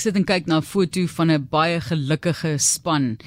[0.00, 3.18] ek sit en kyk na 'n foto van 'n baie gelukkige span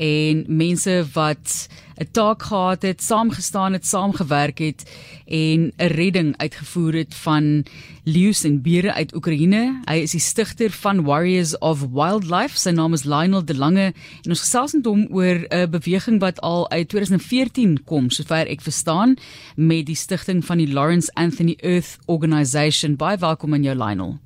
[0.00, 1.68] en mense wat
[2.00, 4.80] 'n taak gehad het, saamgestaan het, saamgewerk het
[5.26, 7.64] en 'n redding uitgevoer het van
[8.04, 9.82] leeu's en beere uit Oekraïne.
[9.84, 12.58] Hy is die stigter van Warriors of Wildlife.
[12.58, 16.40] Sy naam is Lionel De Lange en ons gesels met hom oor 'n beweging wat
[16.40, 19.16] al uit 2014 kom, sover ek verstaan,
[19.56, 22.96] met die stigting van die Lawrence Anthony Earth Organisation.
[22.96, 24.18] Baie welkom aan jou Lionel.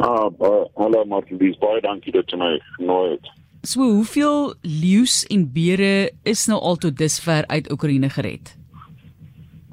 [0.00, 3.26] Ah, uh, hallo Martin, dis baie dankie dat jy my genooi het.
[3.68, 8.54] So, hoeveel leeu's en beere is nou al tot dusver uit Oekraïne gered?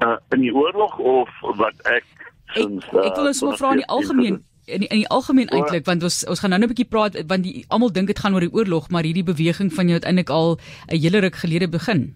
[0.04, 2.04] Uh, in die oorlog of wat ek
[2.52, 4.36] sins Ek, ek wil net so vra in die algemeen
[4.68, 7.16] in die, in die algemeen eintlik want ons ons gaan nou net 'n bietjie praat
[7.32, 10.30] want die almal dink dit gaan oor die oorlog, maar hierdie beweging van jou uiteindelik
[10.30, 10.58] al
[10.92, 12.12] 'n hele ruk gelede begin.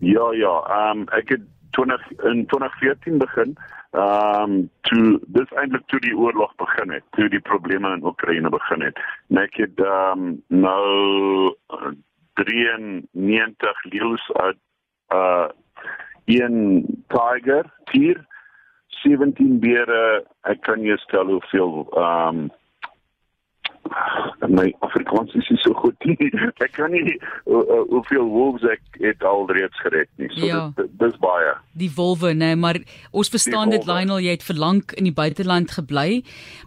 [0.00, 1.44] Ja, ja, ehm um, ek het
[1.76, 2.00] 20
[2.32, 3.56] in 2014 begin
[3.96, 8.50] ehm um, toe dis eintlik toe die oorlog begin het, toe die probleme in Oekraïne
[8.52, 8.98] begin het.
[9.30, 11.54] En ek het ehm um, nou
[12.36, 14.60] 93 leeu's uit
[15.14, 15.48] uh
[16.26, 18.24] een tiger, tier,
[18.86, 22.48] 17 beere, ek kan nie stel hoeveel ehm um,
[24.48, 26.30] my Afrikaans is nie so goed nie.
[26.64, 30.28] Ek kan nie uh, uh, hoeveel wolves ek het al reeds gered nie.
[30.34, 30.60] So ja.
[30.76, 31.54] dit dis baie.
[31.76, 32.78] Die wolwe, nee, maar
[33.10, 36.22] ons verstaan dit Lionel, jy het verlang in die buiteland gebly.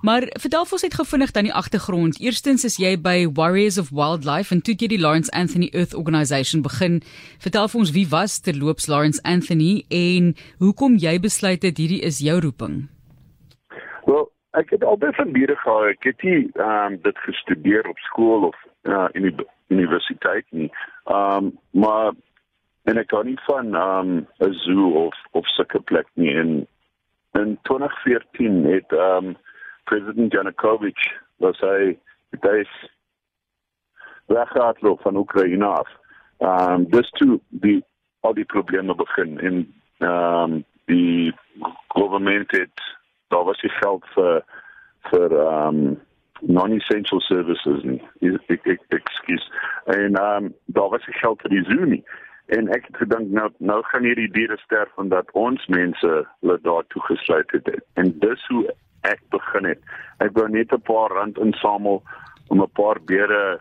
[0.06, 2.20] Maar vertel vir ons net gevinnig dan die agtergrond.
[2.22, 6.64] Eerstens is jy by Warriors of Wildlife en toe jy die Lawrence Anthony Earth Organisation
[6.66, 7.02] begin.
[7.42, 12.22] Vertel vir ons wie was terloops Lawrence Anthony en hoekom jy besluit het hierdie is
[12.23, 12.88] jou roeping?
[14.52, 15.89] Ek het albei van diere gehou.
[15.89, 19.36] Ek het nie ehm um, dit gestudeer op skool of uh, in die
[19.67, 20.72] universiteit nie.
[21.06, 22.14] Ehm um, maar
[22.83, 26.67] en ek kan nie van ehm um, 'n zoo of of sulke plek nie in
[27.31, 29.38] in 2014 het ehm um,
[29.83, 31.97] president Janukovic was hy
[32.41, 32.66] hy
[34.25, 35.89] weggehaal van Oekraïne af.
[36.38, 37.84] Ehm um, dis toe die
[38.19, 41.34] al die probleme begin en ehm um, die
[41.88, 42.97] government het
[43.29, 44.44] daar was nie geld vir
[45.09, 45.97] vir ehm um,
[46.41, 48.00] non-essential services nie.
[48.47, 49.45] Ek ek ekskuus.
[49.85, 52.03] En ehm um, daar was nie geld vir die zoo nie.
[52.57, 56.88] En ek het gedink nou nou gaan hierdie diere sterf omdat ons mense hulle daar
[56.94, 57.69] toegesluit het.
[57.94, 58.63] En dis hoe
[59.01, 59.81] ek begin het.
[60.17, 62.03] Ek wou net 'n paar rand insamel
[62.47, 63.59] om 'n paar beere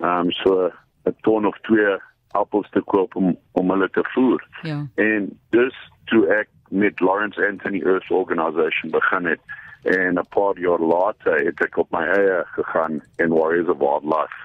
[0.00, 0.72] ehm um, so
[1.06, 1.96] 'n ton of twee
[2.32, 4.46] appels te koop om om hulle te voer.
[4.62, 4.86] Ja.
[4.94, 9.40] En dus toe ek met Lawrence Anthony Earth Organization begin het
[9.82, 14.38] en 'n paar jaar later het ek op my eie gegaan in Warriors of Wildlife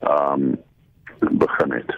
[0.00, 0.58] um
[1.20, 1.94] begin het.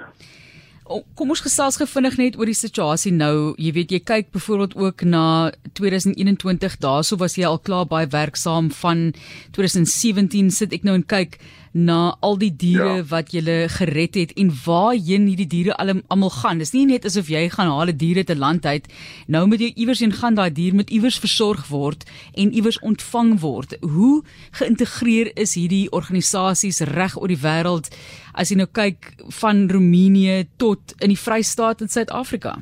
[1.14, 3.54] Kom ons gesels gevinnig net oor die situasie nou.
[3.56, 6.76] Jy weet jy kyk byvoorbeeld ook na 2021.
[6.82, 9.12] Daarso was jy al klaar baie werksaam van
[9.56, 11.38] 2017 sit ek nou en kyk
[11.72, 13.04] na al die diere ja.
[13.08, 16.60] wat jy gered het en waarheen hierdie diere almal gaan.
[16.60, 18.88] Dis nie net asof jy gaan haal 'n diere te land uit.
[19.26, 23.40] Nou moet jy iewers heen gaan daai dier moet iewers versorg word en iewers ontvang
[23.40, 23.76] word.
[23.80, 24.22] Hoe
[24.52, 27.88] geïntegreer is hierdie organisasies reg oor die wêreld
[28.34, 32.60] as jy nou kyk van Roemenië tot in die Vrystaat in Suid-Afrika?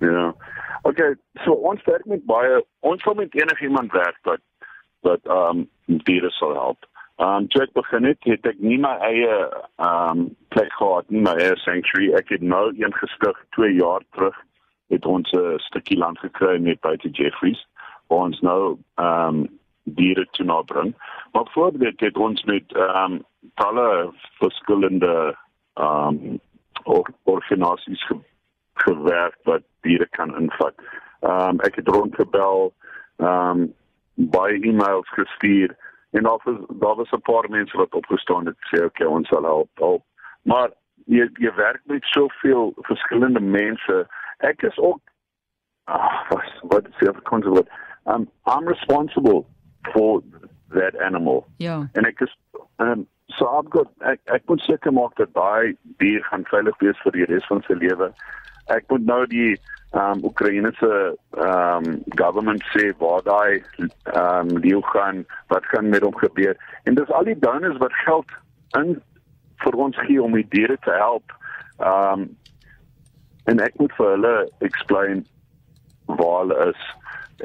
[0.00, 0.34] Ja.
[0.82, 1.14] Okay,
[1.44, 4.40] so ons werk met baie ons wil met enigiemand werk wat
[5.06, 6.87] wat ehm um, diere sal help.
[7.18, 9.38] Um toe ek begin het, het ek nie my eie
[9.82, 12.12] um plek gehad nie, my eie sanctuary.
[12.14, 14.36] Ek het nou een gestig 2 jaar terug
[14.94, 17.66] het ons 'n stukkie land gekry met buite Jeffreys
[18.06, 19.48] waar ons nou um
[19.98, 20.94] diere te nou bring.
[21.32, 23.24] Maar voor dit het ons met um
[23.54, 25.34] talle verskillende
[25.74, 26.40] um
[26.84, 28.16] or organisasies ge
[28.74, 30.74] gewerk wat diere kan invat.
[31.20, 32.72] Um ek het rondgebel,
[33.16, 33.74] um
[34.14, 35.76] baie e-mails gestuur
[36.10, 39.42] en daar was daar was 'n paar mense wat opgestaan het sê okay ons sal
[39.42, 40.02] help, help.
[40.42, 40.70] maar
[41.06, 44.06] jy jy werk met soveel verskillende mense.
[44.38, 45.00] Ek is ook
[45.84, 47.70] ah, wat wat is die consequence
[48.04, 49.46] um I'm responsible
[49.92, 50.22] for
[50.68, 51.46] that animal.
[51.56, 51.88] Ja.
[51.92, 52.34] En ek is
[52.76, 57.00] um so I've got ek ek moet seker maak dat daai dier gaan veilig wees
[57.04, 58.12] vir die res van sy lewe
[58.74, 59.56] ek moet nou die
[59.96, 60.92] um Oekraïne se
[61.32, 61.86] um
[62.20, 63.62] government sê waar daai
[64.12, 66.56] um leeu gaan wat gaan met hom gebeur.
[66.84, 68.36] En dis al die donors wat geld
[68.76, 68.98] in
[69.64, 71.34] vir ons gee om die diere te help.
[71.78, 72.28] Um
[73.48, 74.36] en ek moet vir hulle
[74.66, 75.24] explain
[76.04, 76.86] waar hulle is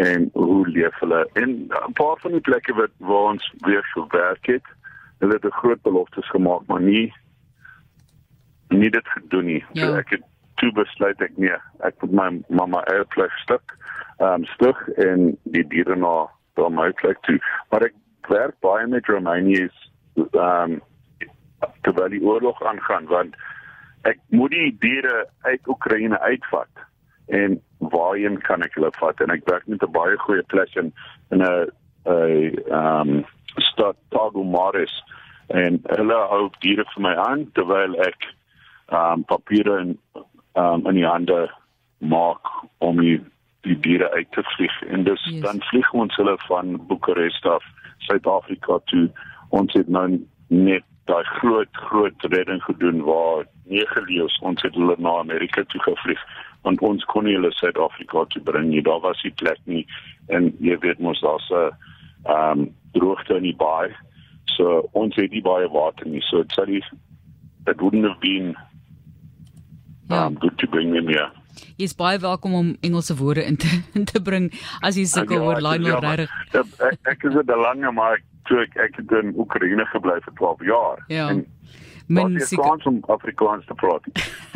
[0.03, 1.23] en hoe leef hulle.
[1.39, 4.67] En 'n paar van die plekke wat waar ons weer gewerk het
[5.23, 7.13] hulle het groot beloftes gemaak maar nie
[8.67, 9.65] nie dit gedoen nie.
[9.71, 9.85] Ja.
[9.85, 10.23] so ek het
[10.63, 12.30] toe besluit ek nee, ek moet my
[12.62, 13.75] mamma eie plek stuk,
[14.21, 16.15] ehm um, stuk en die diere na
[16.57, 17.39] na my plek toe.
[17.71, 17.95] Maar ek
[18.31, 20.81] werk baie met Roemenië ehm um,
[21.88, 23.36] terwyl die oorlog aangaan want
[24.10, 26.83] ek moet die diere uit Oekraïne uitvat
[27.31, 27.56] en
[27.94, 30.92] waarheen kan ek hulle vat en ek werk met 'n baie goeie plek in
[31.31, 31.71] 'n 'n
[32.80, 33.24] ehm
[33.69, 34.95] stad Tagumaris
[35.48, 38.27] en hulle hou diere vir my aan terwyl ek
[38.92, 39.98] ehm um, papiere en
[40.53, 41.51] um, in die hande
[41.97, 43.21] maak om die
[43.63, 44.81] die diere uit te vlieg.
[44.91, 45.39] En dus yes.
[45.41, 47.63] dan vlieg ons hulle van Boekarest af
[47.97, 49.05] Suid-Afrika toe.
[49.50, 54.95] Ons het nou net daai groot groot redding gedoen waar nege leeu's ons het hulle
[54.97, 56.19] na Amerika toe gevlieg
[56.63, 58.83] want ons kon nie hulle Suid-Afrika toe bring nie.
[58.83, 59.83] Daar was nie plek nie.
[60.31, 61.71] En jy weet mos daar's 'n
[62.23, 63.95] ehm um, droogte in die baai.
[64.55, 66.21] So ons het nie baie water nie.
[66.21, 66.65] So dit sou
[67.67, 68.55] it wouldn't have been
[70.13, 70.25] Ja.
[70.27, 71.30] um, good to bring them here
[71.77, 74.51] Jy is baie welkom om Engelse woorde in te in te bring
[74.81, 76.18] as jy sukkel Ja, oor Lionel jammer.
[76.18, 76.54] regtig.
[76.54, 80.33] Ja, Ek ek is 'n lange maar toe ek ek het in Oekraïne gebly vir
[80.39, 81.04] 12 jaar.
[81.07, 81.30] Ja.
[81.30, 81.45] En
[82.07, 84.04] Min Min se seker kans om Afrikaans te praat.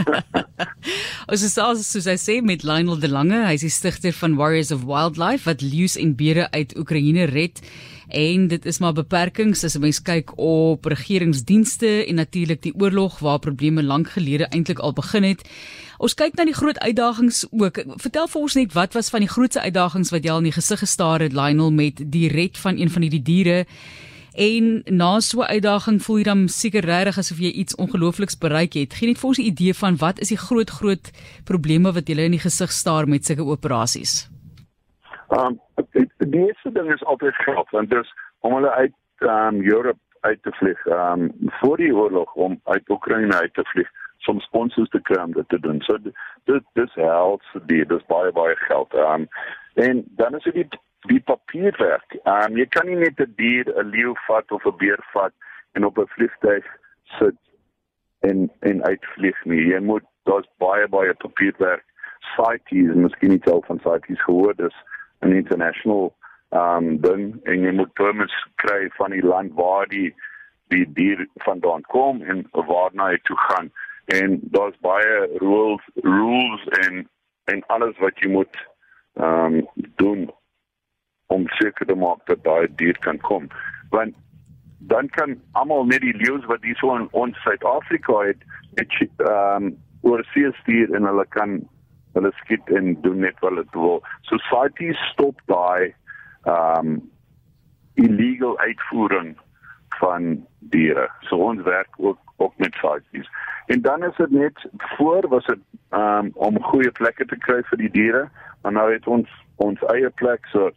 [1.31, 4.35] Ons is al soos hy sê met Lionel De Lange, hy is die stigter van
[4.35, 7.61] Warriors of Wildlife wat leeu's en beere uit Oekraïne red.
[8.07, 13.19] En dit is maar beperkings as 'n mens kyk op regeringsdienste en natuurlik die oorlog
[13.19, 15.49] waar probleme lank gelede eintlik al begin het.
[15.97, 17.83] Ons kyk na die groot uitdagings ook.
[17.95, 20.51] Vertel vir ons net wat was van die grootste uitdagings wat jy al in die
[20.51, 23.65] gesig gestaar het Lionel met die red van een van hierdie diere?
[24.37, 28.73] En na so 'n uitdaging voel jy dan seker regtig asof jy iets ongeloofliks bereik
[28.73, 28.93] het.
[28.93, 31.11] Geen net vir ons 'n idee van wat is die groot groot
[31.43, 34.29] probleme wat julle in die gesig staar met sulke operasies?
[35.29, 35.59] Um
[35.91, 40.51] die, eerste ding is altyd geld want dis om hulle uit um Europe uit te
[40.51, 40.85] vlieg.
[40.85, 45.33] Um voor die oorlog om uit Oekraïne uit te vlieg som sponsors te kry om
[45.33, 45.81] dit te doen.
[45.81, 45.97] So
[46.43, 48.93] dit dis help vir die dis baie baie geld.
[48.93, 49.27] Um
[49.73, 50.67] en dan is dit die
[51.07, 52.17] die papierwerk.
[52.25, 55.33] Um jy kan nie net 'n dier, 'n leeu vat of 'n beer vat
[55.73, 56.65] en op 'n vliegtuig
[57.19, 57.37] sit
[58.19, 59.67] en en uitvlieg nie.
[59.73, 61.85] Jy moet daar's baie baie papierwerk.
[62.35, 64.75] CITES, miskien nie al van CITES gehoor, dis
[65.21, 66.15] 'n international
[66.49, 70.13] um ding en jy moet permits kry van die land waar die
[70.71, 73.71] die dier vandaan kom en waarna hy toe gaan.
[74.05, 77.07] En daar's baie rules rules en
[77.51, 78.57] en alles wat jy moet
[79.13, 80.29] um doen
[81.27, 83.47] om seker te maak dat daai dier kan kom.
[83.89, 84.15] Want
[84.79, 88.43] dan kan almal net die leeu's wat hier so in ons Suid-Afrika het
[88.79, 91.59] net um oor see stuur en hulle kan
[92.17, 94.01] hulle skiet en doen net wat hulle wil.
[94.29, 95.93] Society stop daai
[96.47, 96.97] um
[97.97, 99.35] illegal uitvoering
[99.99, 101.07] van diere.
[101.29, 103.29] So ons werk ook ook met societies.
[103.65, 104.65] En dan is dit net
[104.97, 105.59] voor was dit
[105.89, 108.27] um om goeie plekke te kry vir die diere,
[108.61, 110.69] maar nou het ons ons eie plek so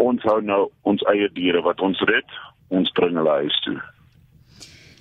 [0.00, 2.36] ons hou nou ons eie diere wat ons red,
[2.68, 3.80] ons bring hulle huis toe.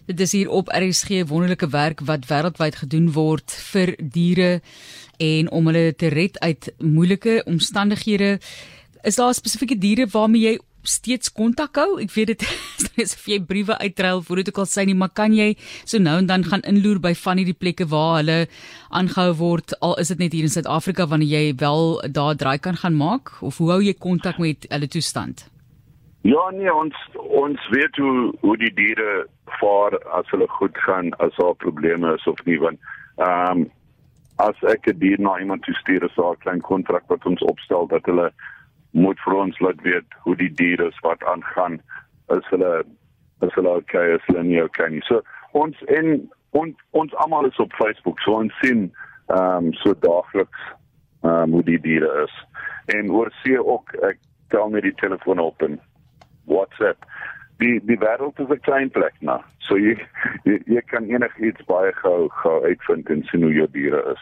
[0.10, 4.48] Dit is hier op RSG wonderlike werk wat wêreldwyd gedoen word vir diere
[5.22, 8.40] en om hulle te red uit moeilike omstandighede.
[9.06, 12.00] Is daar spesifieke diere waarmee jy steeds kontak hou?
[12.02, 12.48] Ek weet dit
[13.06, 15.52] is of jy briewe uitruil voor dit ook al sê nie, maar kan jy
[15.84, 18.40] so nou en dan gaan inloer by van hierdie plekke waar hulle
[18.90, 22.82] aangehou word al is dit net hier in Suid-Afrika wanneer jy wel daar draai kan
[22.82, 25.46] gaan maak of hoe hou jy kontak met hulle toestand?
[26.22, 29.28] Ja nee, ons ons weet hoe hoe die diere
[29.60, 32.80] vaar as hulle goed gaan, as daar probleme is of nie want
[33.18, 33.68] ehm um,
[34.40, 37.42] as ek 'n dier na iemand toe stuur, is daar 'n klein kontrak wat ons
[37.42, 38.32] opstel dat hulle
[38.92, 41.82] moet vir ons laat weet hoe die diere is wat aangaan.
[42.28, 42.84] Is hulle
[43.42, 45.02] is hulle okay, is hulle nie okay nie.
[45.02, 45.22] So
[45.52, 48.92] ons en ons ons almal is op Facebook, so ons sien
[49.28, 50.64] ehm um, so daagliks
[51.24, 52.36] ehm um, hoe die diere is.
[52.86, 54.18] En oor see ook ek
[54.50, 55.80] tel net die telefoon op en
[56.50, 57.06] WhatsApp.
[57.60, 59.40] Die die wêreld is 'n klein plek nou.
[59.68, 59.96] So jy
[60.44, 64.22] jy, jy kan enigiets baie gou gou uitvind en sien hoe jou diere is.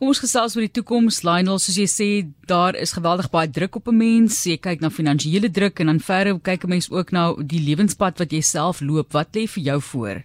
[0.00, 2.06] Kom ons gesels oor die toekoms, Lionel, soos jy sê,
[2.48, 4.46] daar is geweldig baie druk op 'n mens.
[4.48, 8.18] Jy kyk na finansiële druk en dan verder kyk 'n mens ook na die lewenspad
[8.18, 9.12] wat jy self loop.
[9.12, 10.16] Wat lê vir jou voor?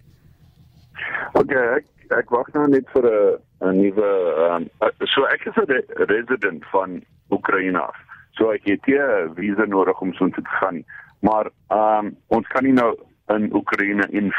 [1.34, 4.08] Okay, ek ek wag nou net vir 'n 'n nuwe
[4.48, 4.64] um,
[5.04, 7.96] so ek is 'n re resident van Oekraïne af.
[8.36, 10.84] So ek het hier 'n visa nodig om so te gaan.
[11.20, 12.94] Maar ehm um, ons kan nie nou
[13.34, 14.32] in Oekraïne in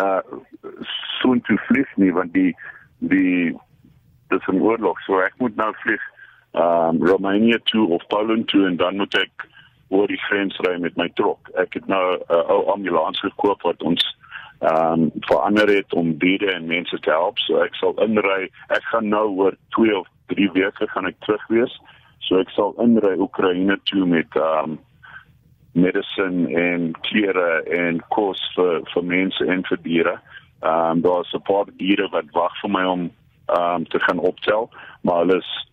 [0.00, 0.20] uh
[1.20, 2.56] soon to vlieg nie want die
[2.98, 3.56] die
[4.28, 5.00] dis 'n oorlog.
[5.00, 6.02] So ek moet nou vlieg
[6.52, 9.48] ehm um, Roemenië toe of Poland toe en dan moet ek
[9.88, 11.50] oor die grens ry met my trok.
[11.54, 14.16] Ek het nou 'n uh, ou ambulans gekoop wat ons
[14.60, 17.38] ehm um, verander het om diere en mense te help.
[17.38, 18.50] So ek sal inry.
[18.68, 21.80] Ek gaan nou oor 2 of 3 weke gaan ek terug wees.
[22.18, 24.78] So ek sal inry Oekraïne toe met ehm um,
[25.72, 30.18] medicine en klere en kos vir vir mense en vir diere.
[30.62, 33.10] Ehm um, daar's 'n paar diere wat wag vir my om
[33.46, 34.70] ehm um, te gaan optel,
[35.02, 35.68] maar hulle is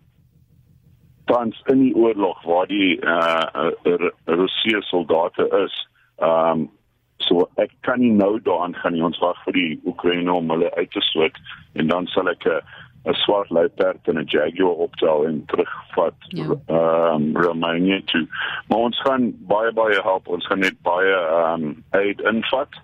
[1.25, 3.45] tans in die oorlog waar die uh,
[3.83, 5.87] uh Russiese soldate is.
[6.17, 6.69] Ehm um,
[7.17, 9.03] so ek kan nie nou daaraan gaan nie.
[9.03, 11.37] Ons wag vir die Oekraïne om hulle uit te stoot
[11.73, 12.61] en dan sal ek 'n uh,
[13.07, 16.43] 'n swart luiperd en 'n jaguar optel en terugvat ja.
[16.43, 17.13] ehm ja.
[17.13, 18.27] um, Romania toe.
[18.67, 20.27] Maar ons gaan baie baie help.
[20.27, 22.81] Ons gaan net baie ehm um, aid invat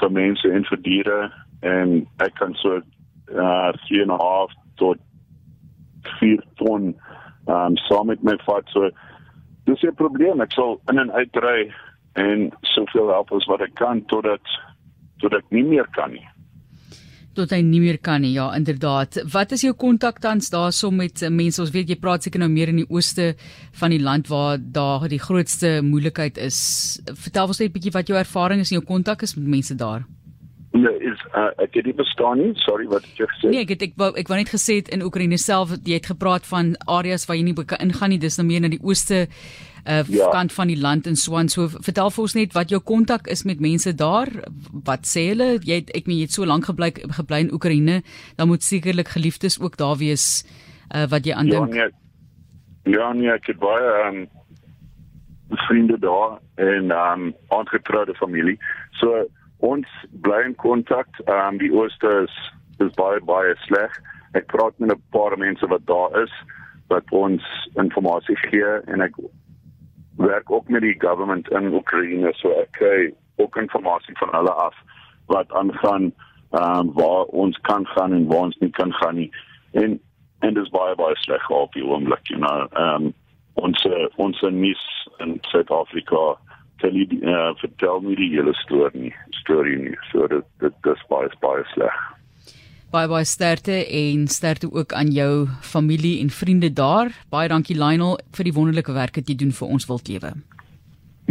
[0.00, 2.80] vir mense en vir diere en ek kan so
[3.32, 4.98] uh 3.5 tot
[6.20, 6.94] 4 ton
[7.46, 8.90] ehm um, saam met my vat so
[9.64, 10.40] dis 'n probleem.
[10.40, 11.72] Ek sal in en uit ry
[12.12, 14.44] en soveel help as wat ek kan totdat
[15.18, 16.31] totdat ek nie meer kan nie
[17.34, 18.32] tot hy nie meer kan nie.
[18.36, 19.22] Ja, inderdaad.
[19.32, 21.60] Wat is jou kontak tans daarso met mense?
[21.62, 23.34] Ons weet jy praat seker nou meer in die ooste
[23.80, 27.00] van die land waar daar die grootste moeilikheid is.
[27.12, 29.74] Vertel ons net 'n bietjie wat jou ervaring is en jou kontak is met mense
[29.74, 30.04] daar.
[30.72, 32.52] Nee, is uh, ek het nie verstaan nie.
[32.64, 33.50] Sorry, wat het jy gesê?
[33.52, 36.08] Nee, ek het ek wou ek wou net gesê het in Oekraïne self jy het
[36.08, 38.18] gepraat van areas waar jy nie kan ingaan nie.
[38.22, 39.26] Dis nou meer na die ooste
[39.84, 40.28] uh ja.
[40.30, 41.48] kant van die land in Swan.
[41.48, 44.28] So vertel vir ons net wat jou kontak is met mense daar.
[44.84, 45.58] Wat sê hulle?
[45.66, 48.02] Jy het ek meen jy het so lank gebly gebly in Oekraïne,
[48.36, 50.44] dan moet sekerlik geliefdes ook daar wees
[50.94, 51.74] uh wat jy aandink.
[51.74, 52.94] Ja, nee.
[52.94, 54.24] Ja, nee, ek het baie um
[55.66, 58.58] vriende daar en um aangetroude familie.
[59.00, 59.26] So
[59.58, 59.86] ons
[60.22, 61.08] bly in kontak.
[61.26, 62.38] Um die ooste is
[62.78, 63.98] is baie baie sleg.
[64.38, 66.32] Ek praat met 'n paar mense wat daar is
[66.88, 67.42] wat ons
[67.74, 69.16] inligting gee en ek
[70.22, 73.12] werk ook met die government in Oekraïne so ek kry
[73.42, 74.76] ook inligting van hulle af
[75.26, 76.12] wat aangaan
[76.52, 79.30] ehm um, waar ons kan gaan en waar ons nie kan gaan nie.
[79.72, 80.00] En
[80.38, 82.66] en dis baie baie sleg op die oomblik you know.
[82.72, 83.14] Ehm um,
[83.54, 83.86] ons
[84.16, 86.36] ons nuus in Suid-Afrika
[86.76, 89.96] tel die uh, vertel my die hele storie storie nie.
[90.10, 92.00] So dit dit dis baie baie sleg
[92.92, 97.08] Baie baie sterkte en sterkte ook aan jou familie en vriende daar.
[97.32, 100.32] Baie dankie Lionel vir die wonderlike werk wat jy doen vir ons wildlewe.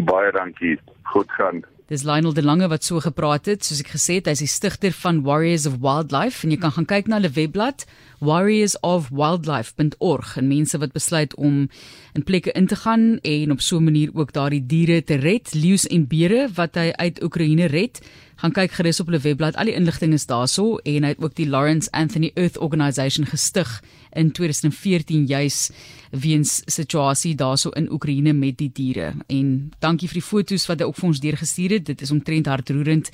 [0.09, 0.81] Baie dankie.
[1.13, 1.61] Goed gaan.
[1.91, 3.61] Dis Lionel de Lange wat so gepraat het.
[3.67, 6.89] Soos ek gesê het, hy's die stigter van Warriors of Wildlife en jy kan gaan
[6.89, 7.85] kyk na hulle webblad
[8.25, 11.69] warriorsofwildlife.org en mense wat besluit om
[12.17, 15.53] in plekke in te gaan en op so 'n manier ook daardie diere te red,
[15.53, 18.01] leeu's en beere wat hy uit Oekraïne red.
[18.41, 19.53] Gaan kyk gerus op hulle webblad.
[19.55, 23.69] Al die inligting is daarso en hy het ook die Lawrence Anthony Earth Organisation gestig
[24.17, 25.69] in 2014 juis
[26.09, 29.13] weens situasie daarso in Oekraïne met die diere.
[29.29, 31.85] En dankie vir die foto's wat hy ook vir ons deurgestuur het.
[31.93, 33.13] Dit is omtrent hartroerend.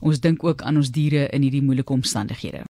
[0.00, 2.64] Ons dink ook aan ons diere in hierdie moeilike omstandighede.